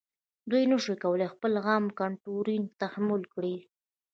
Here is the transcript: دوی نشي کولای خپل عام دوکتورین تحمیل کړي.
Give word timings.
دوی 0.49 0.63
نشي 0.71 0.93
کولای 1.03 1.29
خپل 1.33 1.51
عام 1.67 1.83
دوکتورین 1.89 2.63
تحمیل 2.81 3.23
کړي. 3.33 3.55